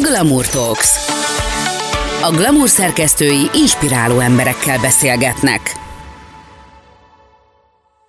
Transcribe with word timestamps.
Glamour 0.00 0.46
Talks. 0.46 0.96
A 2.22 2.30
Glamour 2.30 2.68
szerkesztői 2.68 3.50
inspiráló 3.54 4.18
emberekkel 4.18 4.78
beszélgetnek. 4.78 5.76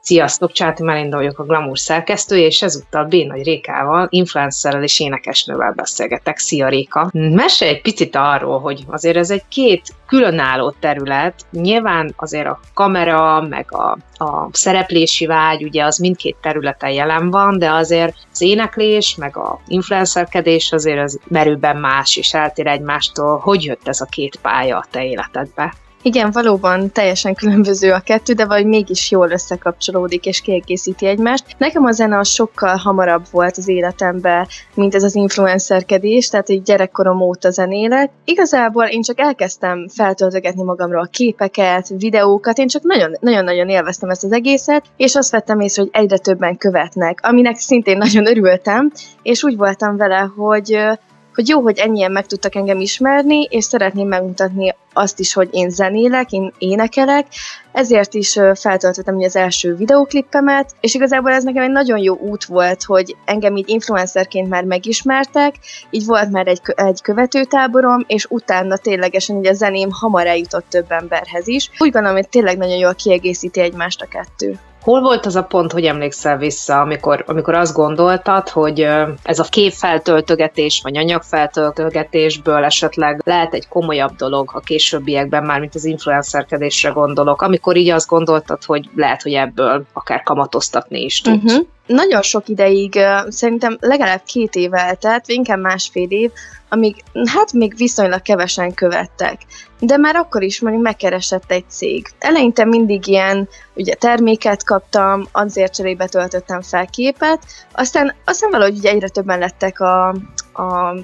Sziasztok, 0.06 0.52
Csáti 0.52 0.84
Melinda 0.84 1.18
vagyok 1.18 1.40
a 1.40 1.44
Glamour 1.44 1.80
szerkesztője, 1.80 2.46
és 2.46 2.62
ezúttal 2.62 3.06
B. 3.06 3.14
Nagy 3.14 3.44
Rékával, 3.44 4.08
influencerrel 4.10 4.84
és 4.84 5.00
énekesnővel 5.00 5.72
beszélgetek. 5.72 6.38
Szia 6.38 6.68
Réka! 6.68 7.10
Mesélj 7.14 7.72
egy 7.72 7.82
picit 7.82 8.16
arról, 8.16 8.60
hogy 8.60 8.84
azért 8.88 9.18
ez 9.18 9.30
egy 9.30 9.44
két 9.50 9.82
különálló 10.08 10.74
terület. 10.80 11.34
Nyilván 11.52 12.14
azért 12.18 12.48
a 12.48 12.60
kamera, 12.74 13.42
meg 13.42 13.66
a, 13.70 13.98
a 14.24 14.50
szereplési 14.52 15.26
vágy, 15.26 15.64
ugye 15.64 15.84
az 15.84 15.98
mindkét 15.98 16.38
területen 16.42 16.92
jelen 16.92 17.30
van, 17.30 17.60
de 17.60 17.72
azért 17.72 18.16
az 18.32 18.42
éneklés, 18.42 19.16
meg 19.16 19.38
a 19.38 19.60
influencerkedés 19.68 20.72
azért 20.72 21.00
az 21.00 21.20
merőben 21.28 21.78
más, 21.78 22.18
és 22.18 22.34
eltér 22.34 22.68
egymástól. 22.68 23.38
Hogy 23.38 23.64
jött 23.64 23.88
ez 23.88 24.02
a 24.02 24.06
két 24.06 24.40
pálya 24.42 24.78
a 24.78 24.86
te 24.92 25.06
életedbe? 25.06 25.74
Igen, 26.06 26.32
valóban 26.32 26.92
teljesen 26.92 27.34
különböző 27.34 27.92
a 27.92 28.00
kettő, 28.00 28.34
de 28.34 28.46
vagy 28.46 28.66
mégis 28.66 29.12
jól 29.12 29.32
összekapcsolódik 29.32 30.26
és 30.26 30.42
kiegészíti 30.42 31.06
egymást. 31.06 31.46
Nekem 31.58 31.86
a 31.86 31.92
zene 31.92 32.18
az 32.18 32.28
sokkal 32.28 32.76
hamarabb 32.76 33.26
volt 33.32 33.58
az 33.58 33.68
életemben, 33.68 34.48
mint 34.74 34.96
ez 34.96 35.04
az 35.04 35.16
influencerkedés, 35.16 36.30
tehát 36.30 36.50
egy 36.50 36.62
gyerekkorom 36.62 37.22
óta 37.22 37.50
zenélek. 37.50 38.12
Igazából 38.26 38.86
én 38.86 39.02
csak 39.02 39.20
elkezdtem 39.20 39.88
feltöltögetni 39.88 40.64
magamról 40.64 41.02
a 41.02 41.10
képeket, 41.12 41.88
videókat, 41.98 42.58
én 42.58 42.68
csak 42.68 42.84
nagyon-nagyon 43.20 43.70
élveztem 43.70 44.10
ezt 44.10 44.24
az 44.24 44.32
egészet, 44.32 44.86
és 44.98 45.16
azt 45.16 45.32
vettem 45.32 45.60
észre, 45.60 45.82
hogy 45.82 45.92
egyre 45.94 46.18
többen 46.18 46.58
követnek, 46.58 47.20
aminek 47.22 47.58
szintén 47.58 47.98
nagyon 47.98 48.28
örültem, 48.28 48.92
és 49.22 49.44
úgy 49.44 49.58
voltam 49.58 49.98
vele, 49.98 50.32
hogy 50.36 50.78
hogy 51.34 51.48
jó, 51.48 51.62
hogy 51.62 51.78
ennyien 51.78 52.12
meg 52.12 52.26
tudtak 52.26 52.56
engem 52.56 52.80
ismerni, 52.80 53.44
és 53.44 53.64
szeretném 53.64 54.08
megmutatni 54.08 54.76
azt 54.94 55.20
is, 55.20 55.34
hogy 55.34 55.50
én 55.52 55.70
zenélek, 55.70 56.32
én 56.32 56.54
énekelek, 56.58 57.28
ezért 57.72 58.14
is 58.14 58.40
feltöltöttem 58.54 59.18
az 59.18 59.36
első 59.36 59.76
videoklippemet, 59.76 60.72
és 60.80 60.94
igazából 60.94 61.32
ez 61.32 61.44
nekem 61.44 61.64
egy 61.64 61.72
nagyon 61.72 61.98
jó 61.98 62.18
út 62.18 62.46
volt, 62.46 62.84
hogy 62.84 63.16
engem 63.26 63.56
így 63.56 63.70
influencerként 63.70 64.50
már 64.50 64.64
megismertek, 64.64 65.56
így 65.90 66.06
volt 66.06 66.32
már 66.32 66.48
egy, 66.48 66.62
egy 66.76 67.02
követőtáborom, 67.02 68.04
és 68.08 68.26
utána 68.30 68.78
ténylegesen 68.78 69.36
ugye 69.36 69.50
a 69.50 69.54
zeném 69.54 69.90
hamar 69.92 70.28
eljutott 70.28 70.66
több 70.70 70.92
emberhez 70.92 71.48
is. 71.48 71.70
Úgy 71.78 71.92
gondolom, 71.92 72.18
hogy 72.18 72.30
tényleg 72.30 72.58
nagyon 72.58 72.78
jól 72.78 72.96
kiegészíti 72.96 73.60
egymást 73.60 74.02
a 74.02 74.06
kettő. 74.06 74.60
Hol 74.84 75.02
volt 75.02 75.26
az 75.26 75.36
a 75.36 75.44
pont, 75.44 75.72
hogy 75.72 75.86
emlékszel 75.86 76.38
vissza, 76.38 76.80
amikor, 76.80 77.24
amikor 77.28 77.54
azt 77.54 77.74
gondoltad, 77.74 78.50
hogy 78.50 78.88
ez 79.24 79.40
a 79.40 79.44
képfeltöltögetés 79.44 80.82
vagy 80.84 80.98
anyagfeltöltögetésből 80.98 82.64
esetleg 82.64 83.22
lehet 83.26 83.54
egy 83.54 83.68
komolyabb 83.68 84.16
dolog 84.16 84.52
a 84.54 84.60
későbbiekben, 84.60 85.44
már 85.44 85.60
mint 85.60 85.76
az 85.76 85.86
influencerkedésre 85.86 86.90
gondolok, 86.90 87.42
amikor 87.42 87.76
így 87.76 87.90
azt 87.90 88.08
gondoltad, 88.08 88.64
hogy 88.64 88.90
lehet, 88.96 89.22
hogy 89.22 89.34
ebből 89.34 89.84
akár 89.94 90.24
kamatoztatni 90.24 91.04
is 91.04 91.22
tudsz. 91.22 91.54
Uh-huh. 91.54 91.68
Nagyon 91.86 92.22
sok 92.22 92.48
ideig, 92.48 93.00
szerintem 93.28 93.78
legalább 93.80 94.22
két 94.26 94.56
év 94.56 94.74
eltelt, 94.74 95.28
inkább 95.28 95.60
másfél 95.60 96.10
év, 96.10 96.32
amíg 96.70 96.96
hát 97.26 97.54
még 97.54 97.76
viszonylag 97.78 98.22
kevesen 98.22 98.74
követtek. 98.74 99.42
De 99.80 99.98
már 99.98 100.16
akkor 100.16 100.44
is 100.44 100.62
mondjuk 100.62 100.84
megkeresett 100.84 101.52
egy 101.52 101.66
cég. 101.68 102.08
Eleinte 102.20 102.66
mindig 102.66 103.08
ilyen 103.08 103.50
ugye 103.76 103.94
terméket 103.94 104.64
kaptam, 104.64 105.28
azért 105.32 105.76
cserébe 105.76 106.08
töltöttem 106.08 106.62
fel 106.62 106.88
képet, 106.88 107.40
aztán, 107.72 108.16
aztán 108.26 108.52
valahogy 108.52 108.78
ugye 108.78 108.90
egyre 108.90 109.08
többen 109.08 109.40
lettek 109.40 109.80
a, 109.80 110.08
a 110.54 110.96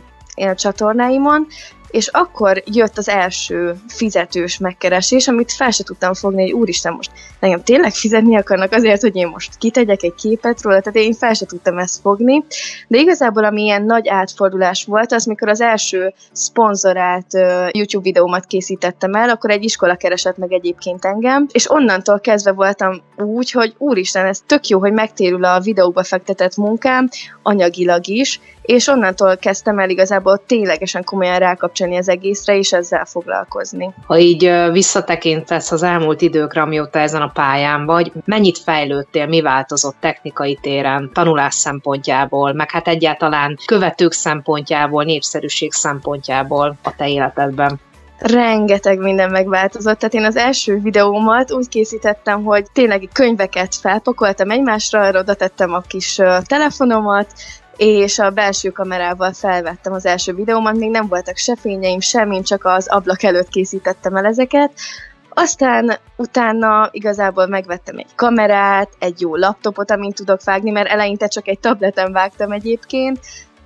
a 0.47 0.55
csatornáimon, 0.55 1.47
és 1.91 2.07
akkor 2.07 2.63
jött 2.65 2.97
az 2.97 3.09
első 3.09 3.75
fizetős 3.87 4.57
megkeresés, 4.57 5.27
amit 5.27 5.51
fel 5.51 5.71
se 5.71 5.83
tudtam 5.83 6.13
fogni, 6.13 6.41
hogy 6.41 6.51
úristen, 6.51 6.93
most 6.93 7.11
nekem 7.39 7.63
tényleg 7.63 7.93
fizetni 7.93 8.37
akarnak 8.37 8.71
azért, 8.71 9.01
hogy 9.01 9.15
én 9.15 9.27
most 9.27 9.57
kitegyek 9.57 10.03
egy 10.03 10.15
képet 10.15 10.61
róla, 10.61 10.79
tehát 10.81 11.07
én 11.07 11.13
fel 11.13 11.33
se 11.33 11.45
tudtam 11.45 11.77
ezt 11.77 12.01
fogni, 12.01 12.43
de 12.87 12.97
igazából 12.97 13.43
ami 13.43 13.61
ilyen 13.61 13.83
nagy 13.83 14.07
átfordulás 14.07 14.85
volt, 14.85 15.11
az 15.11 15.25
mikor 15.25 15.49
az 15.49 15.61
első 15.61 16.13
szponzorált 16.31 17.33
YouTube 17.71 18.03
videómat 18.03 18.45
készítettem 18.45 19.13
el, 19.13 19.29
akkor 19.29 19.49
egy 19.49 19.63
iskola 19.63 19.95
keresett 19.95 20.37
meg 20.37 20.53
egyébként 20.53 21.05
engem, 21.05 21.47
és 21.51 21.71
onnantól 21.71 22.19
kezdve 22.19 22.51
voltam 22.51 23.01
úgy, 23.15 23.51
hogy 23.51 23.73
úristen, 23.77 24.25
ez 24.25 24.39
tök 24.45 24.67
jó, 24.67 24.79
hogy 24.79 24.93
megtérül 24.93 25.43
a 25.45 25.59
videóba 25.59 26.03
fektetett 26.03 26.55
munkám, 26.55 27.09
anyagilag 27.43 28.07
is, 28.07 28.39
és 28.61 28.87
onnantól 28.87 29.37
kezdtem 29.37 29.79
el 29.79 29.89
igazából 29.89 30.43
ténylegesen 30.45 31.03
komolyan 31.03 31.39
rákapcsolni 31.39 31.78
az 31.81 32.09
egészre, 32.09 32.57
és 32.57 32.73
ezzel 32.73 33.05
foglalkozni. 33.05 33.93
Ha 34.05 34.17
így 34.17 34.51
visszatekintesz 34.71 35.71
az 35.71 35.83
elmúlt 35.83 36.21
időkre, 36.21 36.61
amióta 36.61 36.99
ezen 36.99 37.21
a 37.21 37.31
pályán 37.33 37.85
vagy, 37.85 38.11
mennyit 38.25 38.57
fejlődtél, 38.57 39.27
mi 39.27 39.41
változott 39.41 39.95
technikai 39.99 40.57
téren, 40.61 41.09
tanulás 41.13 41.53
szempontjából, 41.53 42.53
meg 42.53 42.71
hát 42.71 42.87
egyáltalán 42.87 43.57
követők 43.65 44.11
szempontjából, 44.11 45.03
népszerűség 45.03 45.71
szempontjából 45.71 46.75
a 46.83 46.95
te 46.95 47.09
életedben? 47.09 47.79
rengeteg 48.19 48.99
minden 48.99 49.29
megváltozott. 49.29 49.99
Tehát 49.99 50.13
én 50.13 50.23
az 50.23 50.35
első 50.35 50.79
videómat 50.79 51.51
úgy 51.51 51.67
készítettem, 51.67 52.43
hogy 52.43 52.65
tényleg 52.73 53.09
könyveket 53.13 53.75
felpakoltam 53.75 54.51
egymásra, 54.51 55.01
arra 55.01 55.19
oda 55.19 55.33
tettem 55.33 55.73
a 55.73 55.81
kis 55.87 56.19
telefonomat, 56.45 57.33
és 57.79 58.19
a 58.19 58.29
belső 58.29 58.69
kamerával 58.69 59.33
felvettem 59.33 59.93
az 59.93 60.05
első 60.05 60.33
videómat, 60.33 60.75
még 60.75 60.89
nem 60.89 61.07
voltak 61.07 61.37
se 61.37 61.55
fényeim, 61.55 61.99
semmim, 61.99 62.43
csak 62.43 62.65
az 62.65 62.87
ablak 62.87 63.23
előtt 63.23 63.47
készítettem 63.47 64.15
el 64.15 64.25
ezeket. 64.25 64.71
Aztán 65.29 65.97
utána 66.15 66.89
igazából 66.91 67.47
megvettem 67.47 67.97
egy 67.97 68.15
kamerát, 68.15 68.89
egy 68.99 69.21
jó 69.21 69.35
laptopot, 69.35 69.91
amint 69.91 70.15
tudok 70.15 70.43
vágni, 70.43 70.71
mert 70.71 70.89
eleinte 70.89 71.27
csak 71.27 71.47
egy 71.47 71.59
tableten 71.59 72.11
vágtam 72.11 72.51
egyébként, 72.51 73.19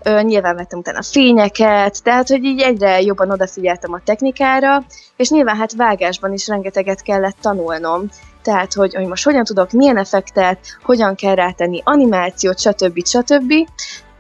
Ö, 0.04 0.22
nyilván 0.22 0.56
vettem 0.56 0.80
utána 0.80 1.02
fényeket, 1.02 2.04
tehát 2.04 2.28
hogy 2.28 2.44
így 2.44 2.62
egyre 2.62 3.02
jobban 3.02 3.32
odafigyeltem 3.32 3.94
a 3.94 4.02
technikára, 4.04 4.84
és 5.16 5.30
nyilván 5.30 5.56
hát 5.56 5.74
vágásban 5.76 6.34
is 6.34 6.48
rengeteget 6.48 7.02
kellett 7.02 7.38
tanulnom. 7.42 8.10
Tehát, 8.42 8.74
hogy, 8.74 8.94
hogy 8.94 9.08
most 9.08 9.24
hogyan 9.24 9.44
tudok 9.44 9.72
milyen 9.72 9.98
effektet, 9.98 10.60
hogyan 10.84 11.16
kell 11.16 11.36
rátenni 11.36 11.82
animációt, 11.84 12.60
stb. 12.60 13.06
stb. 13.06 13.54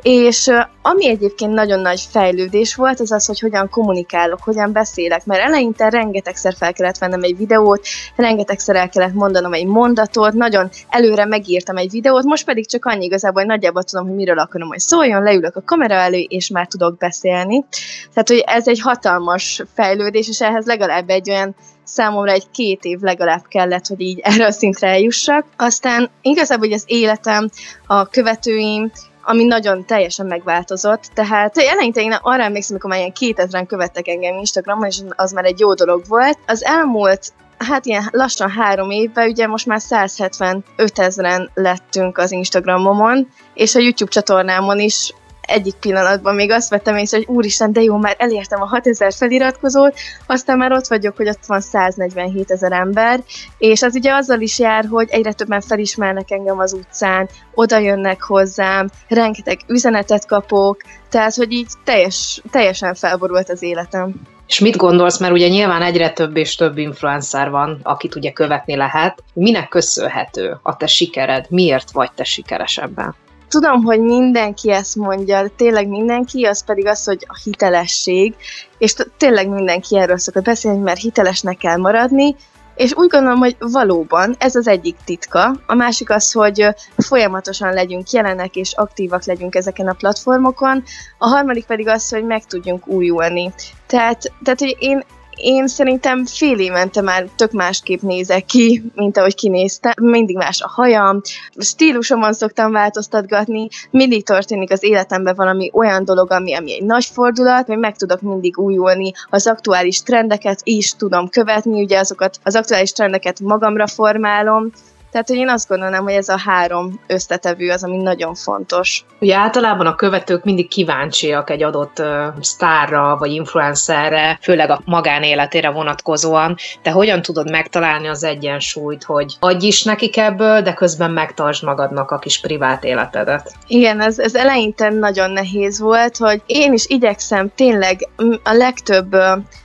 És 0.03 0.51
ami 0.81 1.07
egyébként 1.07 1.53
nagyon 1.53 1.79
nagy 1.79 2.07
fejlődés 2.11 2.75
volt, 2.75 2.99
az 2.99 3.11
az, 3.11 3.25
hogy 3.25 3.39
hogyan 3.39 3.69
kommunikálok, 3.69 4.39
hogyan 4.43 4.71
beszélek, 4.71 5.25
mert 5.25 5.41
eleinte 5.41 5.89
rengetegszer 5.89 6.53
fel 6.57 6.73
kellett 6.73 6.97
vennem 6.97 7.23
egy 7.23 7.37
videót, 7.37 7.87
rengetegszer 8.15 8.75
el 8.75 8.89
kellett 8.89 9.13
mondanom 9.13 9.53
egy 9.53 9.65
mondatot, 9.65 10.33
nagyon 10.33 10.69
előre 10.89 11.25
megírtam 11.25 11.77
egy 11.77 11.91
videót, 11.91 12.23
most 12.23 12.45
pedig 12.45 12.69
csak 12.69 12.85
annyi 12.85 13.05
igazából, 13.05 13.41
hogy 13.41 13.49
nagyjából 13.49 13.83
tudom, 13.83 14.05
hogy 14.05 14.15
miről 14.15 14.39
akarom, 14.39 14.67
hogy 14.67 14.79
szóljon, 14.79 15.23
leülök 15.23 15.55
a 15.55 15.63
kamera 15.65 15.93
elő, 15.93 16.19
és 16.19 16.49
már 16.49 16.67
tudok 16.67 16.97
beszélni. 16.97 17.65
Tehát, 18.13 18.27
hogy 18.27 18.43
ez 18.45 18.67
egy 18.67 18.79
hatalmas 18.79 19.63
fejlődés, 19.73 20.29
és 20.29 20.41
ehhez 20.41 20.65
legalább 20.65 21.09
egy 21.09 21.29
olyan 21.29 21.55
számomra 21.83 22.31
egy 22.31 22.49
két 22.51 22.83
év 22.83 22.99
legalább 22.99 23.43
kellett, 23.47 23.87
hogy 23.87 24.01
így 24.01 24.19
erre 24.19 24.45
a 24.45 24.51
szintre 24.51 24.87
eljussak. 24.87 25.45
Aztán 25.57 26.09
igazából, 26.21 26.67
hogy 26.67 26.75
az 26.75 26.83
életem, 26.85 27.49
a 27.87 28.05
követőim, 28.05 28.91
ami 29.23 29.43
nagyon 29.43 29.85
teljesen 29.85 30.25
megváltozott. 30.25 31.03
Tehát 31.13 31.57
eleinte 31.57 32.01
én 32.01 32.17
arra 32.21 32.43
emlékszem, 32.43 32.77
amikor 32.81 32.89
már 32.89 32.99
ilyen 32.99 33.47
2000-en 33.47 33.65
követtek 33.67 34.07
engem 34.07 34.37
Instagramon, 34.37 34.87
és 34.87 34.99
az 35.15 35.31
már 35.31 35.45
egy 35.45 35.59
jó 35.59 35.73
dolog 35.73 36.03
volt. 36.07 36.37
Az 36.47 36.63
elmúlt 36.63 37.33
hát 37.57 37.85
ilyen 37.85 38.07
lassan 38.11 38.49
három 38.49 38.89
évben, 38.89 39.29
ugye 39.29 39.47
most 39.47 39.65
már 39.65 39.81
175 39.81 40.63
ezeren 40.99 41.49
lettünk 41.53 42.17
az 42.17 42.31
Instagramomon, 42.31 43.27
és 43.53 43.75
a 43.75 43.79
YouTube 43.79 44.11
csatornámon 44.11 44.79
is 44.79 45.13
egyik 45.53 45.75
pillanatban 45.75 46.35
még 46.35 46.51
azt 46.51 46.69
vettem 46.69 46.97
észre, 46.97 47.17
hogy 47.17 47.35
úristen, 47.35 47.73
de 47.73 47.81
jó, 47.81 47.97
már 47.97 48.15
elértem 48.17 48.61
a 48.61 48.65
6000 48.65 49.13
feliratkozót, 49.13 49.93
aztán 50.25 50.57
már 50.57 50.71
ott 50.71 50.87
vagyok, 50.87 51.15
hogy 51.17 51.29
ott 51.29 51.45
van 51.47 51.61
147 51.61 52.51
ezer 52.51 52.71
ember, 52.71 53.19
és 53.57 53.81
az 53.81 53.95
ugye 53.95 54.13
azzal 54.13 54.41
is 54.41 54.59
jár, 54.59 54.85
hogy 54.89 55.07
egyre 55.09 55.33
többen 55.33 55.61
felismernek 55.61 56.31
engem 56.31 56.59
az 56.59 56.73
utcán, 56.73 57.29
oda 57.53 57.77
jönnek 57.77 58.21
hozzám, 58.21 58.89
rengeteg 59.07 59.59
üzenetet 59.67 60.25
kapok, 60.25 60.81
tehát, 61.09 61.35
hogy 61.35 61.51
így 61.51 61.67
teljes, 61.83 62.41
teljesen 62.51 62.93
felborult 62.93 63.49
az 63.49 63.61
életem. 63.61 64.13
És 64.47 64.59
mit 64.59 64.77
gondolsz, 64.77 65.19
mert 65.19 65.33
ugye 65.33 65.47
nyilván 65.47 65.81
egyre 65.81 66.09
több 66.09 66.37
és 66.37 66.55
több 66.55 66.77
influencer 66.77 67.49
van, 67.49 67.79
akit 67.83 68.15
ugye 68.15 68.31
követni 68.31 68.75
lehet. 68.75 69.23
Minek 69.33 69.67
köszönhető 69.67 70.59
a 70.63 70.77
te 70.77 70.87
sikered? 70.87 71.45
Miért 71.49 71.91
vagy 71.91 72.11
te 72.15 72.23
sikeres 72.23 72.77
ebben? 72.77 73.15
Tudom, 73.53 73.83
hogy 73.83 73.99
mindenki 73.99 74.71
ezt 74.71 74.95
mondja, 74.95 75.47
tényleg 75.55 75.87
mindenki, 75.87 76.43
az 76.43 76.65
pedig 76.65 76.87
az, 76.87 77.03
hogy 77.05 77.25
a 77.27 77.39
hitelesség, 77.43 78.35
és 78.77 78.95
tényleg 79.17 79.49
mindenki 79.49 79.97
erről 79.97 80.17
szokott 80.17 80.43
beszélni, 80.43 80.79
mert 80.79 80.99
hitelesnek 80.99 81.57
kell 81.57 81.77
maradni, 81.77 82.35
és 82.75 82.93
úgy 82.95 83.09
gondolom, 83.09 83.39
hogy 83.39 83.55
valóban 83.59 84.35
ez 84.39 84.55
az 84.55 84.67
egyik 84.67 84.95
titka. 85.05 85.55
A 85.65 85.73
másik 85.73 86.09
az, 86.09 86.31
hogy 86.31 86.67
folyamatosan 86.97 87.73
legyünk 87.73 88.11
jelenek 88.11 88.55
és 88.55 88.73
aktívak 88.73 89.25
legyünk 89.25 89.55
ezeken 89.55 89.87
a 89.87 89.93
platformokon. 89.93 90.83
A 91.17 91.27
harmadik 91.27 91.65
pedig 91.65 91.87
az, 91.87 92.09
hogy 92.09 92.23
meg 92.23 92.45
tudjunk 92.45 92.87
újulni. 92.87 93.53
Tehát, 93.87 94.31
tehát 94.43 94.59
hogy 94.59 94.75
én 94.79 95.03
én 95.35 95.67
szerintem 95.67 96.25
fél 96.25 96.59
évente 96.59 97.01
már 97.01 97.27
tök 97.35 97.51
másképp 97.51 98.01
nézek 98.01 98.45
ki, 98.45 98.83
mint 98.95 99.17
ahogy 99.17 99.35
kinéztem. 99.35 99.91
Mindig 100.01 100.35
más 100.35 100.61
a 100.61 100.67
hajam, 100.67 101.21
stílusomon 101.57 102.33
szoktam 102.33 102.71
változtatgatni, 102.71 103.67
mindig 103.91 104.23
történik 104.23 104.71
az 104.71 104.83
életemben 104.83 105.35
valami 105.35 105.69
olyan 105.73 106.05
dolog, 106.05 106.31
ami, 106.31 106.55
ami 106.55 106.73
egy 106.73 106.83
nagy 106.83 107.05
fordulat, 107.05 107.67
hogy 107.67 107.77
meg 107.77 107.95
tudok 107.95 108.21
mindig 108.21 108.57
újulni, 108.57 109.11
az 109.29 109.47
aktuális 109.47 110.01
trendeket 110.01 110.59
is 110.63 110.95
tudom 110.95 111.29
követni, 111.29 111.81
ugye 111.81 111.99
azokat 111.99 112.39
az 112.43 112.55
aktuális 112.55 112.91
trendeket 112.91 113.39
magamra 113.39 113.87
formálom, 113.87 114.71
tehát, 115.13 115.27
hogy 115.27 115.37
én 115.37 115.49
azt 115.49 115.67
gondolom, 115.67 116.03
hogy 116.03 116.13
ez 116.13 116.29
a 116.29 116.39
három 116.45 116.99
összetevő 117.07 117.69
az, 117.69 117.83
ami 117.83 117.97
nagyon 117.97 118.35
fontos. 118.35 119.05
Ugye 119.19 119.35
általában 119.35 119.85
a 119.85 119.95
követők 119.95 120.43
mindig 120.43 120.67
kíváncsiak 120.67 121.49
egy 121.49 121.63
adott 121.63 121.99
uh, 121.99 122.07
sztárra 122.41 123.17
vagy 123.17 123.31
influencerre, 123.31 124.37
főleg 124.41 124.69
a 124.69 124.81
magánéletére 124.85 125.69
vonatkozóan. 125.69 126.55
Te 126.81 126.91
hogyan 126.91 127.21
tudod 127.21 127.49
megtalálni 127.49 128.07
az 128.07 128.23
egyensúlyt, 128.23 129.03
hogy 129.03 129.35
adj 129.39 129.65
is 129.65 129.83
nekik 129.83 130.17
ebből, 130.17 130.61
de 130.61 130.73
közben 130.73 131.11
megtartsd 131.11 131.63
magadnak 131.63 132.11
a 132.11 132.19
kis 132.19 132.39
privát 132.39 132.83
életedet? 132.83 133.51
Igen, 133.67 134.01
ez, 134.01 134.19
ez 134.19 134.35
eleinte 134.35 134.89
nagyon 134.89 135.31
nehéz 135.31 135.79
volt, 135.79 136.17
hogy 136.17 136.41
én 136.45 136.73
is 136.73 136.85
igyekszem 136.87 137.51
tényleg 137.55 138.09
a 138.43 138.53
legtöbb 138.53 139.15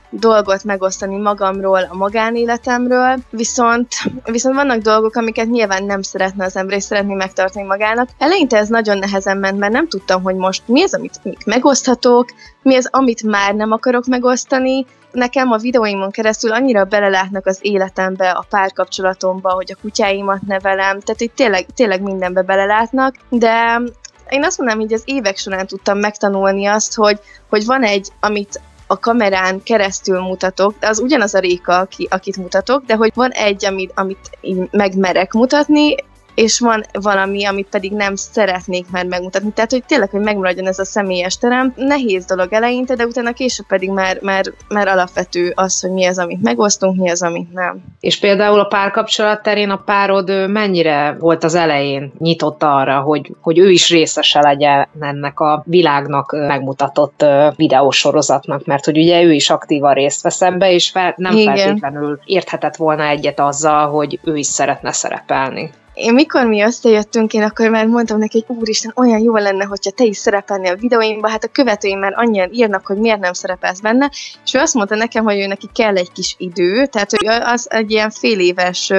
dolgot 0.09 0.63
megosztani 0.63 1.17
magamról, 1.17 1.87
a 1.89 1.95
magánéletemről, 1.95 3.15
viszont, 3.29 3.87
viszont 4.23 4.55
vannak 4.55 4.81
dolgok, 4.81 5.15
amiket 5.15 5.49
nyilván 5.49 5.83
nem 5.83 6.01
szeretne 6.01 6.45
az 6.45 6.55
ember, 6.55 6.77
és 6.77 6.83
szeretné 6.83 7.13
megtartani 7.13 7.65
magának. 7.65 8.09
Eleinte 8.17 8.57
ez 8.57 8.67
nagyon 8.67 8.97
nehezen 8.97 9.37
ment, 9.37 9.59
mert 9.59 9.73
nem 9.73 9.87
tudtam, 9.87 10.23
hogy 10.23 10.35
most 10.35 10.63
mi 10.65 10.83
az, 10.83 10.93
amit 10.93 11.19
még 11.23 11.37
megoszthatok, 11.45 12.29
mi 12.61 12.75
az, 12.75 12.87
amit 12.91 13.23
már 13.23 13.53
nem 13.53 13.71
akarok 13.71 14.05
megosztani. 14.05 14.85
Nekem 15.11 15.51
a 15.51 15.57
videóimon 15.57 16.11
keresztül 16.11 16.51
annyira 16.51 16.83
belelátnak 16.83 17.45
az 17.45 17.59
életembe, 17.61 18.29
a 18.29 18.45
párkapcsolatomba, 18.49 19.51
hogy 19.51 19.71
a 19.71 19.81
kutyáimat 19.81 20.41
nevelem, 20.41 20.99
tehát 20.99 21.21
itt 21.21 21.35
tényleg, 21.35 21.65
tényleg 21.75 22.01
mindenbe 22.01 22.41
belelátnak, 22.41 23.15
de 23.29 23.81
én 24.29 24.43
azt 24.43 24.57
mondanám, 24.57 24.81
hogy 24.81 24.93
az 24.93 25.01
évek 25.05 25.37
során 25.37 25.67
tudtam 25.67 25.97
megtanulni 25.97 26.65
azt, 26.65 26.95
hogy, 26.95 27.19
hogy 27.49 27.65
van 27.65 27.83
egy, 27.83 28.07
amit 28.19 28.61
a 28.91 28.99
kamerán 28.99 29.63
keresztül 29.63 30.19
mutatok, 30.19 30.73
de 30.79 30.87
az 30.87 30.99
ugyanaz 30.99 31.33
a 31.33 31.39
Réka, 31.39 31.77
aki, 31.77 32.07
akit 32.11 32.37
mutatok, 32.37 32.85
de 32.85 32.95
hogy 32.95 33.11
van 33.15 33.31
egy, 33.31 33.65
amit, 33.65 33.91
amit 33.95 34.37
így 34.41 34.67
megmerek 34.71 35.33
mutatni, 35.33 35.95
és 36.35 36.59
van 36.59 36.83
valami, 36.91 37.45
amit 37.45 37.67
pedig 37.69 37.91
nem 37.91 38.15
szeretnék 38.15 38.85
már 38.91 39.05
megmutatni. 39.05 39.51
Tehát, 39.51 39.71
hogy 39.71 39.83
tényleg, 39.85 40.09
hogy 40.09 40.21
megmaradjon 40.21 40.67
ez 40.67 40.79
a 40.79 40.85
személyes 40.85 41.37
terem. 41.37 41.73
Nehéz 41.75 42.25
dolog 42.25 42.53
eleinte, 42.53 42.95
de 42.95 43.05
utána 43.05 43.31
később 43.31 43.65
pedig 43.65 43.89
már, 43.89 44.17
már, 44.21 44.45
már 44.67 44.87
alapvető 44.87 45.51
az, 45.55 45.81
hogy 45.81 45.91
mi 45.91 46.05
az, 46.05 46.19
amit 46.19 46.41
megosztunk, 46.41 46.99
mi 46.99 47.09
az, 47.09 47.21
amit 47.21 47.53
nem. 47.53 47.83
És 47.99 48.19
például 48.19 48.59
a 48.59 48.65
párkapcsolat 48.65 49.41
terén 49.41 49.69
a 49.69 49.77
párod 49.77 50.49
mennyire 50.49 51.15
volt 51.19 51.43
az 51.43 51.55
elején 51.55 52.11
nyitott 52.17 52.63
arra, 52.63 52.99
hogy, 52.99 53.35
hogy 53.41 53.57
ő 53.57 53.69
is 53.69 53.89
részese 53.89 54.39
legyen 54.41 54.87
ennek 54.99 55.39
a 55.39 55.63
világnak 55.65 56.31
megmutatott 56.31 57.25
videósorozatnak, 57.55 58.65
mert 58.65 58.85
hogy 58.85 58.97
ugye 58.97 59.23
ő 59.23 59.33
is 59.33 59.49
aktívan 59.49 59.93
részt 59.93 60.21
vesz 60.21 60.41
ebbe, 60.41 60.71
és 60.71 60.89
fel, 60.89 61.13
nem 61.17 61.35
Igen. 61.35 61.55
feltétlenül 61.55 62.19
érthetett 62.25 62.75
volna 62.75 63.07
egyet 63.07 63.39
azzal, 63.39 63.89
hogy 63.89 64.19
ő 64.23 64.35
is 64.35 64.47
szeretne 64.47 64.91
szerepelni 64.91 65.71
én 65.99 66.13
mikor 66.13 66.45
mi 66.45 66.61
összejöttünk, 66.61 67.33
én 67.33 67.43
akkor 67.43 67.69
már 67.69 67.87
mondtam 67.87 68.17
neki, 68.17 68.43
hogy 68.47 68.55
úristen, 68.57 68.91
olyan 68.95 69.19
jó 69.19 69.35
lenne, 69.35 69.63
hogyha 69.63 69.91
te 69.91 70.03
is 70.03 70.17
szerepelnél 70.17 70.71
a 70.71 70.75
videóimban, 70.75 71.31
hát 71.31 71.43
a 71.43 71.47
követőim 71.47 71.99
már 71.99 72.13
annyian 72.15 72.49
írnak, 72.51 72.85
hogy 72.85 72.97
miért 72.97 73.19
nem 73.19 73.33
szerepelsz 73.33 73.79
benne, 73.79 74.11
és 74.45 74.53
ő 74.53 74.59
azt 74.59 74.73
mondta 74.73 74.95
nekem, 74.95 75.23
hogy 75.23 75.39
ő 75.39 75.47
neki 75.47 75.69
kell 75.73 75.97
egy 75.97 76.11
kis 76.11 76.35
idő, 76.37 76.85
tehát 76.85 77.11
hogy 77.11 77.27
az 77.27 77.71
egy 77.71 77.91
ilyen 77.91 78.09
fél 78.09 78.39
éves 78.39 78.91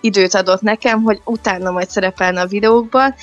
időt 0.00 0.34
adott 0.34 0.60
nekem, 0.60 1.02
hogy 1.02 1.20
utána 1.24 1.70
majd 1.70 1.90
szerepelne 1.90 2.40
a 2.40 2.46
videókban, 2.46 3.14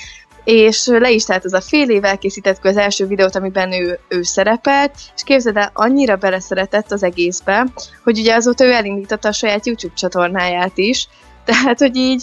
és 0.44 0.86
le 0.86 1.10
is 1.10 1.24
telt 1.24 1.44
az 1.44 1.52
a 1.52 1.60
fél 1.60 1.90
év, 1.90 2.04
elkészített 2.04 2.64
az 2.64 2.76
első 2.76 3.06
videót, 3.06 3.36
amiben 3.36 3.72
ő, 3.72 3.98
ő 4.08 4.22
szerepelt, 4.22 4.92
és 5.14 5.22
képzeld 5.24 5.56
el, 5.56 5.70
annyira 5.72 6.16
beleszeretett 6.16 6.92
az 6.92 7.02
egészbe, 7.02 7.66
hogy 8.04 8.18
ugye 8.18 8.34
azóta 8.34 8.64
ő 8.64 8.72
elindította 8.72 9.28
a 9.28 9.32
saját 9.32 9.66
YouTube 9.66 9.94
csatornáját 9.94 10.78
is, 10.78 11.08
tehát, 11.44 11.78
hogy 11.78 11.96
így 11.96 12.22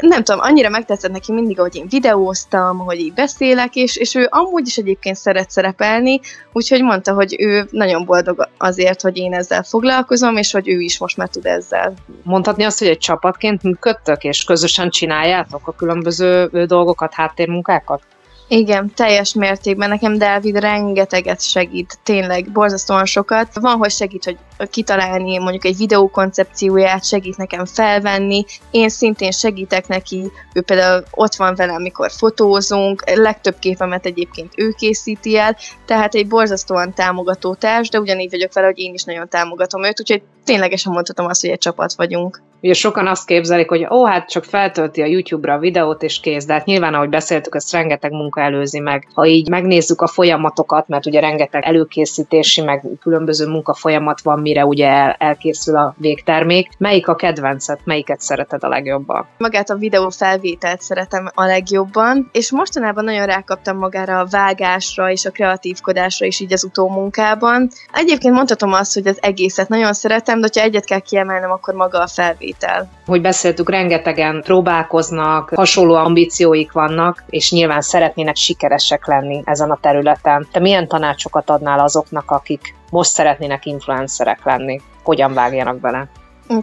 nem 0.00 0.22
tudom, 0.22 0.40
annyira 0.40 0.68
megtetszett 0.68 1.10
neki 1.10 1.32
mindig, 1.32 1.58
ahogy 1.58 1.76
én 1.76 1.86
videóztam, 1.90 2.78
hogy 2.78 2.98
így 2.98 3.12
beszélek, 3.12 3.74
és, 3.74 3.96
és 3.96 4.14
ő 4.14 4.26
amúgy 4.30 4.66
is 4.66 4.76
egyébként 4.76 5.16
szeret 5.16 5.50
szerepelni, 5.50 6.20
úgyhogy 6.52 6.82
mondta, 6.82 7.12
hogy 7.12 7.36
ő 7.38 7.68
nagyon 7.70 8.04
boldog 8.04 8.48
azért, 8.58 9.00
hogy 9.00 9.16
én 9.16 9.34
ezzel 9.34 9.62
foglalkozom, 9.62 10.36
és 10.36 10.52
hogy 10.52 10.68
ő 10.68 10.80
is 10.80 10.98
most 10.98 11.16
már 11.16 11.28
tud 11.28 11.46
ezzel. 11.46 11.94
Mondhatni 12.22 12.64
azt, 12.64 12.78
hogy 12.78 12.88
egy 12.88 12.98
csapatként 12.98 13.62
működtök, 13.62 14.24
és 14.24 14.44
közösen 14.44 14.90
csináljátok 14.90 15.68
a 15.68 15.72
különböző 15.72 16.50
dolgokat, 16.66 17.14
háttérmunkákat? 17.14 18.02
Igen, 18.48 18.92
teljes 18.94 19.34
mértékben. 19.34 19.88
Nekem 19.88 20.18
Dávid 20.18 20.58
rengeteget 20.58 21.42
segít, 21.42 21.98
tényleg 22.02 22.50
borzasztóan 22.52 23.04
sokat. 23.04 23.48
Van, 23.60 23.76
hogy 23.76 23.90
segít, 23.90 24.24
hogy 24.24 24.36
kitalálni 24.70 25.38
mondjuk 25.38 25.64
egy 25.64 25.76
videó 25.76 26.08
koncepcióját, 26.08 27.04
segít 27.04 27.36
nekem 27.36 27.64
felvenni. 27.64 28.44
Én 28.70 28.88
szintén 28.88 29.30
segítek 29.30 29.88
neki, 29.88 30.30
ő 30.54 30.60
például 30.60 31.04
ott 31.10 31.34
van 31.34 31.54
velem, 31.54 31.82
mikor 31.82 32.10
fotózunk, 32.10 33.10
legtöbb 33.14 33.58
képemet 33.58 34.06
egyébként 34.06 34.52
ő 34.56 34.74
készíti 34.78 35.36
el, 35.36 35.56
tehát 35.86 36.14
egy 36.14 36.28
borzasztóan 36.28 36.94
támogató 36.94 37.54
társ, 37.54 37.88
de 37.88 38.00
ugyanígy 38.00 38.30
vagyok 38.30 38.52
vele, 38.52 38.66
hogy 38.66 38.78
én 38.78 38.94
is 38.94 39.04
nagyon 39.04 39.28
támogatom 39.28 39.84
őt, 39.84 40.00
úgyhogy 40.00 40.22
ténylegesen 40.44 40.92
mondhatom 40.92 41.26
azt, 41.26 41.40
hogy 41.40 41.50
egy 41.50 41.58
csapat 41.58 41.94
vagyunk. 41.94 42.42
Ugye 42.62 42.72
sokan 42.72 43.06
azt 43.06 43.26
képzelik, 43.26 43.68
hogy 43.68 43.86
ó, 43.90 44.04
hát 44.04 44.28
csak 44.28 44.44
feltölti 44.44 45.02
a 45.02 45.06
YouTube-ra 45.06 45.54
a 45.54 45.58
videót 45.58 46.02
és 46.02 46.20
kész, 46.20 46.44
de 46.44 46.52
hát 46.52 46.64
nyilván, 46.64 46.94
ahogy 46.94 47.08
beszéltük, 47.08 47.54
ezt 47.54 47.72
rengeteg 47.72 48.12
munka 48.12 48.40
előzi 48.40 48.80
meg. 48.80 49.08
Ha 49.14 49.26
így 49.26 49.48
megnézzük 49.48 50.00
a 50.00 50.06
folyamatokat, 50.06 50.88
mert 50.88 51.06
ugye 51.06 51.20
rengeteg 51.20 51.64
előkészítési, 51.64 52.60
meg 52.60 52.84
különböző 53.00 53.46
munka 53.46 53.74
folyamat 53.74 54.20
van, 54.20 54.40
mire 54.50 54.64
ugye 54.64 54.88
el, 54.88 55.16
elkészül 55.18 55.76
a 55.76 55.94
végtermék, 55.98 56.70
melyik 56.78 57.08
a 57.08 57.14
kedvencet, 57.14 57.80
melyiket 57.84 58.20
szereted 58.20 58.64
a 58.64 58.68
legjobban? 58.68 59.26
Magát 59.38 59.70
a 59.70 59.74
videó 59.74 60.08
felvételt 60.08 60.80
szeretem 60.80 61.30
a 61.34 61.44
legjobban, 61.44 62.28
és 62.32 62.50
mostanában 62.50 63.04
nagyon 63.04 63.26
rákaptam 63.26 63.78
magára 63.78 64.18
a 64.18 64.26
vágásra 64.30 65.10
és 65.10 65.24
a 65.24 65.30
kreatívkodásra 65.30 66.26
is 66.26 66.40
így 66.40 66.52
az 66.52 66.64
utómunkában. 66.64 67.68
Egyébként 67.92 68.34
mondhatom 68.34 68.72
azt, 68.72 68.94
hogy 68.94 69.06
az 69.06 69.18
egészet 69.22 69.68
nagyon 69.68 69.92
szeretem, 69.92 70.40
de 70.40 70.48
ha 70.54 70.60
egyet 70.60 70.84
kell 70.84 70.98
kiemelnem, 70.98 71.50
akkor 71.50 71.74
maga 71.74 71.98
a 71.98 72.06
felvétel 72.06 72.38
felvétel. 72.40 72.88
Hogy 73.06 73.20
beszéltük, 73.20 73.70
rengetegen 73.70 74.42
próbálkoznak, 74.44 75.52
hasonló 75.54 75.94
ambícióik 75.94 76.72
vannak, 76.72 77.24
és 77.30 77.50
nyilván 77.50 77.80
szeretnének 77.80 78.36
sikeresek 78.36 79.06
lenni 79.06 79.42
ezen 79.44 79.70
a 79.70 79.78
területen. 79.80 80.46
Te 80.52 80.60
milyen 80.60 80.88
tanácsokat 80.88 81.50
adnál 81.50 81.78
azoknak, 81.78 82.30
akik 82.30 82.74
most 82.90 83.10
szeretnének 83.10 83.66
influencerek 83.66 84.44
lenni? 84.44 84.80
Hogyan 85.02 85.32
vágjanak 85.32 85.80
bele? 85.80 86.08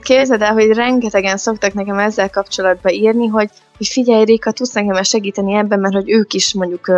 Képzeld 0.01 0.41
el, 0.41 0.53
hogy 0.53 0.67
rengetegen 0.67 1.38
szoktak 1.38 1.74
nekem 1.74 1.98
ezzel 1.98 2.29
kapcsolatba 2.29 2.91
írni, 2.91 3.27
hogy, 3.27 3.50
hogy 3.77 3.88
figyelj 3.88 4.24
Réka, 4.24 4.51
tudsz 4.51 4.74
nekem 4.74 5.03
segíteni 5.03 5.53
ebben, 5.53 5.79
mert 5.79 5.93
hogy 5.93 6.10
ők 6.10 6.34
is 6.34 6.53
mondjuk 6.53 6.91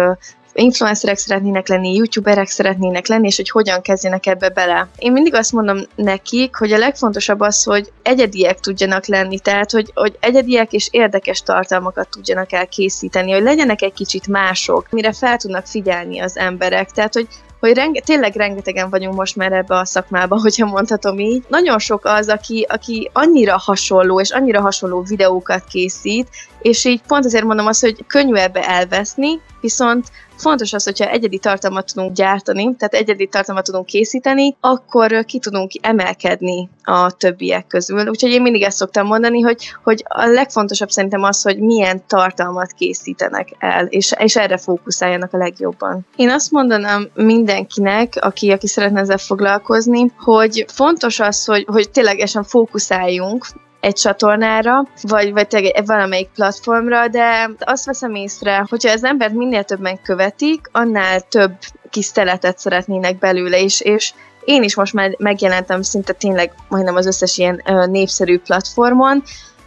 influencerek 0.54 1.18
szeretnének 1.18 1.68
lenni, 1.68 1.96
youtuberek 1.96 2.48
szeretnének 2.48 3.08
lenni, 3.08 3.28
és 3.28 3.36
hogy 3.36 3.50
hogyan 3.50 3.82
kezdjenek 3.82 4.26
ebbe 4.26 4.50
bele. 4.50 4.88
Én 4.98 5.12
mindig 5.12 5.34
azt 5.34 5.52
mondom 5.52 5.78
nekik, 5.96 6.56
hogy 6.56 6.72
a 6.72 6.78
legfontosabb 6.78 7.40
az, 7.40 7.64
hogy 7.64 7.92
egyediek 8.04 8.60
tudjanak 8.60 9.06
lenni, 9.06 9.40
tehát 9.40 9.72
hogy, 9.72 9.92
hogy 9.94 10.18
egyediek 10.20 10.74
és 10.74 10.88
érdekes 10.92 11.42
tartalmakat 11.42 12.10
tudjanak 12.10 12.52
elkészíteni, 12.52 13.32
hogy 13.32 13.44
legyenek 13.44 13.82
egy 13.82 13.94
kicsit 13.94 14.28
mások, 14.28 14.90
mire 14.90 15.14
fel 15.14 15.38
tudnak 15.38 15.66
figyelni 15.66 16.20
az 16.20 16.38
emberek. 16.38 16.92
Tehát, 16.92 17.14
hogy 17.14 17.28
hogy 17.60 17.74
renge, 17.74 18.02
tényleg 18.02 18.36
rengetegen 18.36 18.90
vagyunk 18.90 19.16
most 19.16 19.36
már 19.36 19.52
ebbe 19.52 19.78
a 19.78 19.86
szakmába, 19.86 20.40
hogyha 20.42 20.66
mondhatom 20.66 21.20
így. 21.20 21.44
Nagyon 21.48 21.80
sok 21.80 22.06
az, 22.06 22.28
aki, 22.28 22.66
aki 22.70 23.10
annyira 23.14 23.58
hasonló, 23.58 24.20
és 24.20 24.30
annyira 24.30 24.62
hasonló 24.62 25.02
videókat 25.02 25.64
készít, 25.70 26.28
és 26.62 26.86
így 26.86 27.02
pont 27.08 27.26
azért 27.26 27.44
mondom 27.44 27.66
azt, 27.66 27.82
hogy 27.82 28.06
könnyű 28.08 28.34
ebbe 28.34 28.68
elveszni, 28.68 29.42
viszont 29.62 30.08
fontos 30.40 30.74
az, 30.74 30.84
hogyha 30.84 31.10
egyedi 31.10 31.38
tartalmat 31.38 31.94
tudunk 31.94 32.16
gyártani, 32.16 32.76
tehát 32.76 32.94
egyedi 32.94 33.28
tartalmat 33.28 33.64
tudunk 33.64 33.86
készíteni, 33.86 34.56
akkor 34.60 35.26
ki 35.26 35.40
tudunk 35.40 35.72
emelkedni 35.82 36.70
a 36.84 37.12
többiek 37.12 37.68
közül. 37.68 38.08
Úgyhogy 38.08 38.32
én 38.32 38.42
mindig 38.42 38.62
ezt 38.62 38.78
szoktam 38.78 39.08
mondani, 39.08 39.42
hogy, 39.42 39.74
hogy 39.84 40.04
a 40.08 40.26
legfontosabb 40.26 40.90
szerintem 40.90 41.24
az, 41.24 41.42
hogy 41.42 41.60
milyen 41.60 42.04
tartalmat 42.08 42.72
készítenek 42.72 43.50
el, 43.60 43.86
és, 43.86 44.14
és 44.18 44.36
erre 44.36 44.58
fókuszáljanak 44.58 45.34
a 45.34 45.38
legjobban. 45.38 46.06
Én 46.16 46.30
azt 46.30 46.52
mondanám 46.52 47.10
mindenkinek, 47.14 48.14
aki, 48.20 48.52
aki 48.52 48.68
szeretne 48.68 49.00
ezzel 49.00 49.18
foglalkozni, 49.18 50.12
hogy 50.18 50.66
fontos 50.68 51.20
az, 51.20 51.46
hogy, 51.46 51.66
hogy 51.68 51.90
ténylegesen 51.90 52.44
fókuszáljunk 52.44 53.46
egy 53.80 53.94
csatornára, 53.94 54.88
vagy, 55.02 55.32
vagy 55.32 55.74
valamelyik 55.86 56.30
platformra, 56.36 57.08
de 57.08 57.50
azt 57.60 57.86
veszem 57.86 58.16
észre, 58.16 58.66
hogyha 58.70 58.92
az 58.92 59.04
embert 59.04 59.34
minél 59.34 59.64
többen 59.64 60.02
követik, 60.02 60.70
annál 60.72 61.22
több 61.22 61.52
kis 61.90 62.06
szeletet 62.06 62.60
szeretnének 62.60 63.18
belőle, 63.18 63.62
és, 63.62 63.82
és 63.82 64.14
én 64.46 64.64
is 64.64 64.76
most 64.76 64.94
már 64.94 65.16
megjelentem 65.18 65.82
szinte 65.82 66.14
tényleg 66.14 66.54
majdnem 66.68 66.96
az 66.96 67.06
összes 67.06 67.38
ilyen 67.38 67.62
ö, 67.66 67.86
népszerű 67.86 68.40
platformon, 68.40 69.24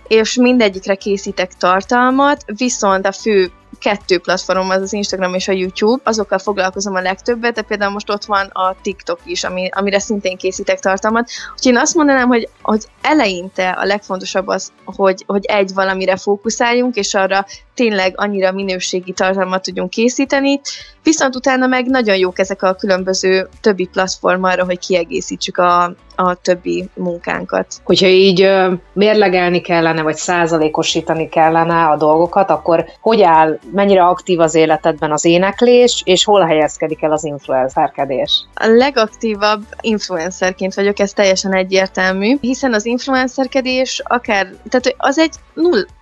és 0.09 0.35
mindegyikre 0.35 0.95
készítek 0.95 1.53
tartalmat, 1.55 2.45
viszont 2.47 3.07
a 3.07 3.13
fő 3.13 3.51
kettő 3.83 4.19
platformom, 4.19 4.71
az 4.71 4.81
az 4.81 4.93
Instagram 4.93 5.35
és 5.35 5.49
a 5.49 5.53
YouTube, 5.53 6.03
azokkal 6.05 6.39
foglalkozom 6.39 6.95
a 6.95 7.01
legtöbbet, 7.01 7.55
de 7.55 7.63
például 7.63 7.93
most 7.93 8.11
ott 8.11 8.25
van 8.25 8.47
a 8.47 8.75
TikTok 8.83 9.19
is, 9.25 9.45
ami, 9.45 9.69
amire 9.73 9.99
szintén 9.99 10.37
készítek 10.37 10.79
tartalmat. 10.79 11.31
Úgyhogy 11.53 11.73
én 11.73 11.79
azt 11.79 11.95
mondanám, 11.95 12.29
hogy, 12.29 12.49
hogy 12.63 12.85
eleinte 13.03 13.71
a 13.71 13.85
legfontosabb 13.85 14.47
az, 14.47 14.73
hogy, 14.85 15.25
hogy 15.27 15.45
egy 15.45 15.75
valamire 15.75 16.17
fókuszáljunk, 16.17 16.97
és 16.97 17.15
arra 17.15 17.47
tényleg 17.75 18.13
annyira 18.17 18.53
minőségi 18.53 19.13
tartalmat 19.13 19.63
tudjunk 19.63 19.91
készíteni, 19.91 20.61
viszont 21.03 21.37
utána 21.37 21.67
meg 21.67 21.87
nagyon 21.87 22.17
jók 22.17 22.39
ezek 22.39 22.63
a 22.63 22.75
különböző 22.75 23.49
többi 23.61 23.87
platform 23.87 24.43
arra, 24.43 24.65
hogy 24.65 24.79
kiegészítsük 24.79 25.59
a, 25.59 25.95
a 26.17 26.35
többi 26.35 26.89
munkánkat. 26.95 27.67
Hogyha 27.85 28.07
így 28.07 28.51
mérlegelni 28.93 29.61
kellene, 29.61 30.03
vagy 30.03 30.17
százalékosítani 30.17 31.29
kellene 31.29 31.85
a 31.85 31.97
dolgokat, 31.97 32.51
akkor 32.51 32.85
hogy 33.01 33.23
áll, 33.23 33.59
mennyire 33.73 34.05
aktív 34.05 34.41
az 34.41 34.55
életedben 34.55 35.13
az 35.13 35.25
éneklés, 35.25 36.03
és 36.05 36.25
hol 36.25 36.47
helyezkedik 36.47 37.03
el 37.03 37.13
az 37.13 37.25
influencerkedés? 37.25 38.45
A 38.55 38.67
legaktívabb 38.67 39.63
influencerként 39.81 40.75
vagyok, 40.75 40.99
ez 40.99 41.13
teljesen 41.13 41.55
egyértelmű, 41.55 42.37
hiszen 42.41 42.75
az 42.75 42.87
influencerkedés 42.87 44.03
akár, 44.05 44.47
tehát 44.69 44.95
az 44.97 45.19
egy 45.19 45.35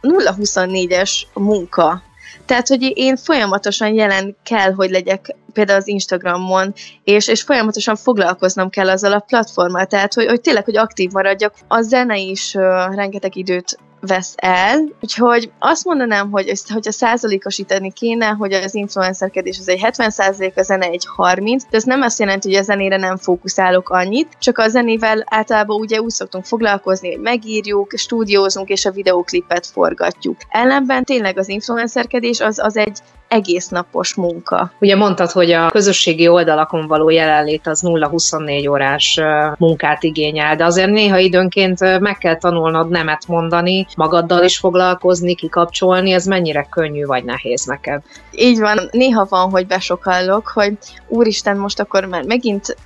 0-24-es 0.02 1.10
munka, 1.34 2.02
tehát, 2.50 2.68
hogy 2.68 2.92
én 2.94 3.16
folyamatosan 3.16 3.94
jelen 3.94 4.36
kell, 4.42 4.72
hogy 4.72 4.90
legyek 4.90 5.36
például 5.52 5.78
az 5.78 5.88
Instagramon, 5.88 6.72
és, 7.04 7.28
és 7.28 7.42
folyamatosan 7.42 7.96
foglalkoznom 7.96 8.70
kell 8.70 8.88
azzal 8.90 9.12
a 9.12 9.18
platformmal, 9.18 9.86
tehát, 9.86 10.14
hogy, 10.14 10.26
hogy 10.26 10.40
tényleg, 10.40 10.64
hogy 10.64 10.76
aktív 10.76 11.10
maradjak. 11.10 11.54
A 11.68 11.80
zene 11.80 12.18
is 12.18 12.54
uh, 12.54 12.62
rengeteg 12.94 13.36
időt 13.36 13.78
vesz 14.00 14.34
el, 14.36 14.88
úgyhogy 15.02 15.50
azt 15.58 15.84
mondanám, 15.84 16.30
hogy 16.30 16.60
hogyha 16.68 16.92
százalékosítani 16.92 17.92
kéne, 17.92 18.26
hogy 18.26 18.52
az 18.52 18.74
influencerkedés 18.74 19.58
az 19.58 19.68
egy 19.68 19.80
70 19.80 20.10
százalék, 20.10 20.56
a 20.56 20.62
zene 20.62 20.86
egy 20.86 21.06
30, 21.06 21.62
de 21.62 21.76
ez 21.76 21.84
nem 21.84 22.02
azt 22.02 22.18
jelenti, 22.18 22.48
hogy 22.48 22.58
a 22.58 22.62
zenére 22.62 22.96
nem 22.96 23.16
fókuszálok 23.16 23.88
annyit, 23.88 24.28
csak 24.38 24.58
a 24.58 24.68
zenével 24.68 25.24
általában 25.26 25.80
ugye 25.80 26.00
úgy 26.00 26.10
szoktunk 26.10 26.44
foglalkozni, 26.44 27.10
hogy 27.10 27.20
megírjuk, 27.20 27.92
stúdiózunk 27.96 28.68
és 28.68 28.84
a 28.84 28.90
videóklipet 28.90 29.66
forgatjuk. 29.66 30.36
Ellenben 30.48 31.04
tényleg 31.04 31.38
az 31.38 31.48
influencerkedés 31.48 32.40
az, 32.40 32.58
az 32.58 32.76
egy 32.76 32.98
egész 33.30 33.68
napos 33.68 34.14
munka. 34.14 34.72
Ugye 34.80 34.96
mondtad, 34.96 35.30
hogy 35.30 35.50
a 35.50 35.70
közösségi 35.70 36.28
oldalakon 36.28 36.86
való 36.86 37.10
jelenlét 37.10 37.66
az 37.66 37.82
0-24 37.84 38.70
órás 38.70 39.20
munkát 39.58 40.02
igényel, 40.02 40.56
de 40.56 40.64
azért 40.64 40.90
néha 40.90 41.18
időnként 41.18 42.00
meg 42.00 42.18
kell 42.18 42.36
tanulnod 42.36 42.88
nemet 42.88 43.26
mondani, 43.26 43.86
magaddal 43.96 44.44
is 44.44 44.58
foglalkozni, 44.58 45.34
kikapcsolni, 45.34 46.12
ez 46.12 46.26
mennyire 46.26 46.66
könnyű 46.70 47.04
vagy 47.04 47.24
nehéz 47.24 47.64
neked? 47.64 48.02
Így 48.30 48.58
van, 48.58 48.88
néha 48.90 49.26
van, 49.28 49.50
hogy 49.50 49.66
besokallok, 49.66 50.48
hogy 50.48 50.76
úristen, 51.08 51.56
most 51.56 51.80
akkor 51.80 52.04
már 52.04 52.24
megint 52.24 52.76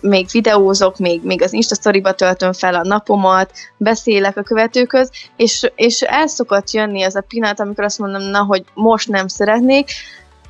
még 0.00 0.26
videózok, 0.32 0.98
még, 0.98 1.20
még 1.22 1.42
az 1.42 1.52
Insta 1.52 1.74
storyba 1.74 2.12
töltöm 2.12 2.52
fel 2.52 2.74
a 2.74 2.84
napomat, 2.84 3.52
beszélek 3.76 4.36
a 4.36 4.42
követőköz, 4.42 5.10
és, 5.36 5.70
és 5.74 6.00
el 6.00 6.26
szokott 6.26 6.70
jönni 6.70 7.02
az 7.02 7.16
a 7.16 7.24
pillanat, 7.28 7.60
amikor 7.60 7.84
azt 7.84 7.98
mondom, 7.98 8.22
na, 8.22 8.42
hogy 8.44 8.64
most 8.74 9.08
nem 9.08 9.28
szeretnék, 9.28 9.90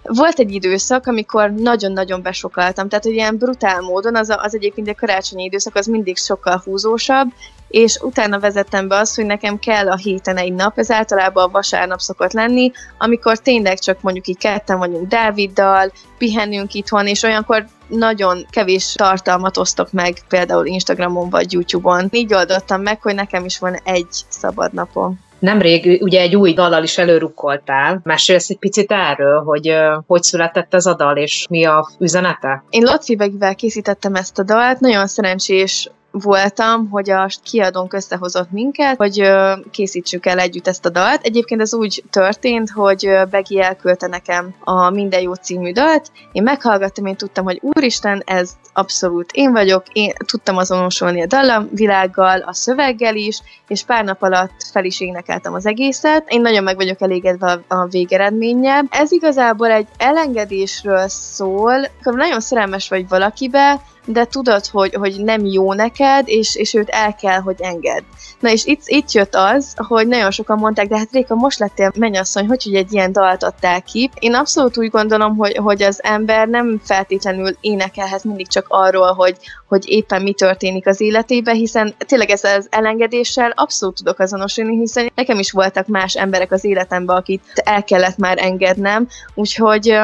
volt 0.02 0.38
egy 0.38 0.52
időszak, 0.52 1.06
amikor 1.06 1.50
nagyon-nagyon 1.50 2.22
besokaltam, 2.22 2.88
tehát 2.88 3.04
hogy 3.04 3.14
ilyen 3.14 3.36
brutál 3.36 3.80
módon, 3.80 4.16
az, 4.16 4.28
a, 4.28 4.40
az 4.42 4.54
egyébként 4.54 4.88
a 4.88 4.94
karácsonyi 4.94 5.44
időszak 5.44 5.74
az 5.74 5.86
mindig 5.86 6.16
sokkal 6.16 6.62
húzósabb, 6.64 7.28
és 7.68 7.98
utána 8.02 8.38
vezettem 8.38 8.88
be 8.88 8.96
azt, 8.96 9.16
hogy 9.16 9.26
nekem 9.26 9.58
kell 9.58 9.90
a 9.90 9.96
héten 9.96 10.36
egy 10.36 10.52
nap, 10.52 10.78
ez 10.78 10.90
általában 10.90 11.44
a 11.44 11.50
vasárnap 11.50 12.00
szokott 12.00 12.32
lenni, 12.32 12.70
amikor 12.98 13.38
tényleg 13.38 13.78
csak 13.78 14.00
mondjuk 14.00 14.26
így 14.26 14.38
ketten 14.38 14.78
vagyunk 14.78 15.08
Dáviddal, 15.08 15.92
pihenünk 16.18 16.74
itthon, 16.74 17.06
és 17.06 17.22
olyankor 17.22 17.66
nagyon 17.88 18.46
kevés 18.50 18.92
tartalmat 18.92 19.56
osztok 19.56 19.92
meg, 19.92 20.18
például 20.28 20.66
Instagramon 20.66 21.30
vagy 21.30 21.52
YouTube-on. 21.52 22.08
Így 22.10 22.34
oldottam 22.34 22.82
meg, 22.82 23.02
hogy 23.02 23.14
nekem 23.14 23.44
is 23.44 23.58
van 23.58 23.74
egy 23.84 24.24
szabad 24.28 24.72
napom. 24.72 25.26
Nemrég 25.38 26.02
ugye 26.02 26.20
egy 26.20 26.36
új 26.36 26.52
dallal 26.52 26.82
is 26.82 26.98
előrukkoltál. 26.98 28.00
Mesélsz 28.04 28.50
egy 28.50 28.58
picit 28.58 28.92
erről, 28.92 29.42
hogy 29.42 29.74
hogy 30.06 30.22
született 30.22 30.74
ez 30.74 30.86
a 30.86 30.94
dal, 30.94 31.16
és 31.16 31.46
mi 31.50 31.64
a 31.64 31.88
üzenete? 31.98 32.64
Én 32.70 32.82
Lotfi 32.82 33.16
készítettem 33.56 34.14
ezt 34.14 34.38
a 34.38 34.42
dalt, 34.42 34.80
nagyon 34.80 35.06
szerencsés 35.06 35.90
voltam, 36.10 36.88
hogy 36.90 37.10
a 37.10 37.28
kiadónk 37.42 37.92
összehozott 37.92 38.50
minket, 38.50 38.96
hogy 38.96 39.30
készítsük 39.70 40.26
el 40.26 40.38
együtt 40.38 40.68
ezt 40.68 40.86
a 40.86 40.88
dalt. 40.88 41.22
Egyébként 41.22 41.60
ez 41.60 41.74
úgy 41.74 42.04
történt, 42.10 42.70
hogy 42.70 43.10
Begi 43.30 43.60
elküldte 43.60 44.06
nekem 44.06 44.54
a 44.64 44.90
Minden 44.90 45.20
jó 45.20 45.34
című 45.34 45.72
dalt, 45.72 46.10
én 46.32 46.42
meghallgattam, 46.42 47.06
én 47.06 47.16
tudtam, 47.16 47.44
hogy 47.44 47.60
úristen, 47.62 48.22
ez 48.26 48.50
abszolút 48.72 49.30
én 49.32 49.52
vagyok, 49.52 49.82
én 49.92 50.12
tudtam 50.26 50.56
azonosulni 50.56 51.22
a 51.22 51.26
dallamvilággal, 51.26 52.40
a 52.40 52.52
szöveggel 52.52 53.16
is, 53.16 53.40
és 53.68 53.84
pár 53.84 54.04
nap 54.04 54.22
alatt 54.22 54.62
fel 54.72 54.84
is 54.84 55.00
énekeltem 55.00 55.54
az 55.54 55.66
egészet. 55.66 56.24
Én 56.28 56.40
nagyon 56.40 56.62
meg 56.62 56.76
vagyok 56.76 57.00
elégedve 57.00 57.60
a, 57.68 57.86
végeredménnyel. 57.86 58.84
Ez 58.90 59.12
igazából 59.12 59.70
egy 59.70 59.86
elengedésről 59.98 61.08
szól, 61.08 61.72
amikor 61.72 62.14
nagyon 62.14 62.40
szerelmes 62.40 62.88
vagy 62.88 63.08
valakibe, 63.08 63.80
de 64.08 64.24
tudod, 64.24 64.66
hogy, 64.66 64.94
hogy 64.94 65.24
nem 65.24 65.44
jó 65.44 65.72
neked, 65.72 66.28
és, 66.28 66.56
és 66.56 66.74
őt 66.74 66.88
el 66.88 67.14
kell, 67.14 67.40
hogy 67.40 67.56
enged. 67.60 68.04
Na 68.40 68.50
és 68.50 68.64
itt, 68.64 68.82
itt 68.84 69.12
jött 69.12 69.34
az, 69.34 69.74
hogy 69.76 70.06
nagyon 70.06 70.30
sokan 70.30 70.58
mondták, 70.58 70.88
de 70.88 70.98
hát 70.98 71.12
Réka, 71.12 71.34
most 71.34 71.58
lettél 71.58 71.92
mennyasszony, 71.98 72.46
hogy, 72.46 72.62
hogy 72.64 72.74
egy 72.74 72.92
ilyen 72.92 73.12
dalt 73.12 73.42
adtál 73.42 73.82
ki. 73.82 74.10
Én 74.18 74.34
abszolút 74.34 74.78
úgy 74.78 74.90
gondolom, 74.90 75.36
hogy, 75.36 75.56
hogy 75.56 75.82
az 75.82 76.02
ember 76.02 76.48
nem 76.48 76.80
feltétlenül 76.84 77.56
énekelhet 77.60 78.24
mindig 78.24 78.48
csak 78.48 78.64
arról, 78.68 79.12
hogy, 79.12 79.36
hogy 79.68 79.88
éppen 79.88 80.22
mi 80.22 80.32
történik 80.32 80.86
az 80.86 81.00
életében, 81.00 81.54
hiszen 81.54 81.94
tényleg 81.98 82.30
ez 82.30 82.44
az 82.44 82.66
elengedéssel 82.70 83.50
abszolút 83.50 83.96
tudok 83.96 84.18
azonosulni, 84.18 84.76
hiszen 84.76 85.10
nekem 85.14 85.38
is 85.38 85.50
voltak 85.50 85.86
más 85.86 86.14
emberek 86.14 86.52
az 86.52 86.64
életemben, 86.64 87.16
akit 87.16 87.42
el 87.54 87.84
kellett 87.84 88.16
már 88.16 88.38
engednem, 88.40 89.08
úgyhogy 89.34 89.98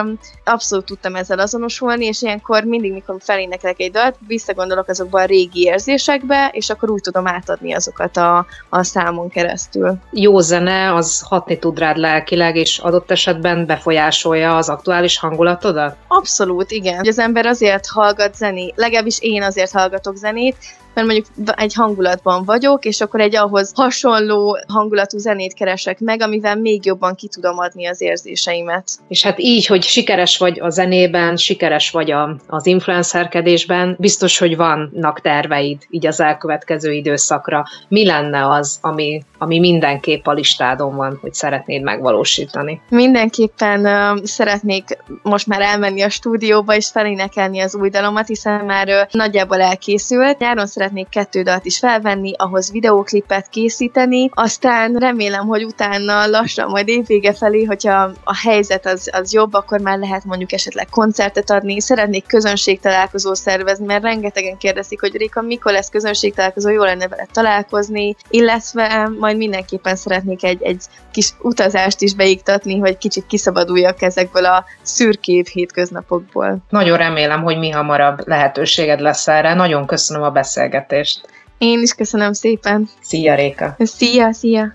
abszolút 0.44 0.84
tudtam 0.84 1.14
ezzel 1.14 1.38
azonosulni, 1.38 2.04
és 2.04 2.22
ilyenkor 2.22 2.64
mindig, 2.64 2.92
mikor 2.92 3.16
felénekelek 3.20 3.80
egy 3.80 3.93
dalt, 3.94 4.16
visszagondolok 4.26 4.88
azokba 4.88 5.20
a 5.20 5.24
régi 5.24 5.62
érzésekbe, 5.62 6.50
és 6.52 6.70
akkor 6.70 6.90
úgy 6.90 7.00
tudom 7.02 7.26
átadni 7.26 7.74
azokat 7.74 8.16
a, 8.16 8.46
a 8.68 8.82
számon 8.82 9.28
keresztül. 9.28 9.94
Jó 10.10 10.40
zene, 10.40 10.94
az 10.94 11.20
hatni 11.20 11.58
tud 11.58 11.78
rád 11.78 11.96
lelkileg, 11.96 12.56
és 12.56 12.78
adott 12.78 13.10
esetben 13.10 13.66
befolyásolja 13.66 14.56
az 14.56 14.68
aktuális 14.68 15.18
hangulatodat? 15.18 15.96
Abszolút, 16.08 16.70
igen. 16.70 17.06
Az 17.06 17.18
ember 17.18 17.46
azért 17.46 17.86
hallgat 17.86 18.34
zenét, 18.34 18.72
legalábbis 18.76 19.18
én 19.20 19.42
azért 19.42 19.72
hallgatok 19.72 20.16
zenét, 20.16 20.56
mert 20.94 21.06
mondjuk 21.06 21.26
egy 21.56 21.74
hangulatban 21.74 22.44
vagyok, 22.44 22.84
és 22.84 23.00
akkor 23.00 23.20
egy 23.20 23.36
ahhoz 23.36 23.72
hasonló 23.74 24.58
hangulatú 24.68 25.18
zenét 25.18 25.54
keresek 25.54 26.00
meg, 26.00 26.22
amivel 26.22 26.56
még 26.56 26.84
jobban 26.84 27.14
ki 27.14 27.28
tudom 27.28 27.58
adni 27.58 27.86
az 27.86 28.00
érzéseimet. 28.00 28.90
És 29.08 29.22
hát 29.22 29.38
így, 29.38 29.66
hogy 29.66 29.82
sikeres 29.82 30.38
vagy 30.38 30.60
a 30.60 30.70
zenében, 30.70 31.36
sikeres 31.36 31.90
vagy 31.90 32.10
a, 32.10 32.36
az 32.46 32.66
influencerkedésben, 32.66 33.96
biztos, 33.98 34.38
hogy 34.38 34.56
vannak 34.56 35.20
terveid 35.20 35.78
így 35.90 36.06
az 36.06 36.20
elkövetkező 36.20 36.92
időszakra. 36.92 37.64
Mi 37.88 38.06
lenne 38.06 38.48
az, 38.48 38.78
ami, 38.80 39.22
ami 39.38 39.58
mindenképp 39.58 40.26
a 40.26 40.32
listádon 40.32 40.96
van, 40.96 41.18
hogy 41.20 41.34
szeretnéd 41.34 41.82
megvalósítani? 41.82 42.80
Mindenképpen 42.88 43.80
uh, 43.80 44.24
szeretnék 44.24 44.98
most 45.22 45.46
már 45.46 45.60
elmenni 45.60 46.02
a 46.02 46.08
stúdióba 46.08 46.74
és 46.74 46.88
felénekelni 46.88 47.60
az 47.60 47.74
új 47.74 47.88
dalomat, 47.88 48.26
hiszen 48.26 48.64
már 48.64 48.88
uh, 48.88 48.94
nagyjából 49.10 49.60
elkészült. 49.60 50.38
Nyáron 50.38 50.66
szeretnék 50.66 50.83
kettő 51.10 51.42
dalt 51.42 51.64
is 51.64 51.78
felvenni, 51.78 52.32
ahhoz 52.36 52.70
videóklipet 52.70 53.48
készíteni, 53.48 54.30
aztán 54.32 54.94
remélem, 54.94 55.46
hogy 55.46 55.64
utána 55.64 56.26
lassan 56.26 56.70
majd 56.70 56.88
évvége 56.88 57.32
felé, 57.32 57.64
hogyha 57.64 58.12
a 58.24 58.36
helyzet 58.42 58.86
az, 58.86 59.10
az 59.12 59.32
jobb, 59.32 59.54
akkor 59.54 59.80
már 59.80 59.98
lehet 59.98 60.24
mondjuk 60.24 60.52
esetleg 60.52 60.88
koncertet 60.90 61.50
adni, 61.50 61.80
szeretnék 61.80 62.26
közönségtalálkozó 62.26 63.34
szervezni, 63.34 63.86
mert 63.86 64.02
rengetegen 64.02 64.56
kérdezik, 64.56 65.00
hogy 65.00 65.16
Réka, 65.16 65.42
mikor 65.42 65.72
lesz 65.72 65.88
közönségtalálkozó, 65.88 66.70
jó 66.70 66.82
lenne 66.82 67.08
vele 67.08 67.26
találkozni, 67.32 68.16
illetve 68.30 69.08
majd 69.18 69.36
mindenképpen 69.36 69.96
szeretnék 69.96 70.44
egy, 70.44 70.62
egy 70.62 70.82
kis 71.10 71.30
utazást 71.42 72.00
is 72.00 72.14
beiktatni, 72.14 72.78
hogy 72.78 72.98
kicsit 72.98 73.26
kiszabaduljak 73.26 74.02
ezekből 74.02 74.44
a 74.44 74.64
szürkébb 74.82 75.46
hétköznapokból. 75.46 76.58
Nagyon 76.68 76.96
remélem, 76.96 77.42
hogy 77.42 77.58
mi 77.58 77.70
hamarabb 77.70 78.28
lehetőséged 78.28 79.00
lesz 79.00 79.28
erre. 79.28 79.54
Nagyon 79.54 79.86
köszönöm 79.86 80.22
a 80.22 80.30
beszélgetést. 80.74 81.28
Én 81.58 81.82
is 81.82 81.92
köszönöm 81.92 82.32
szépen. 82.32 82.88
Szia, 83.00 83.34
Réka! 83.34 83.76
Szia, 83.78 84.32
szia! 84.32 84.70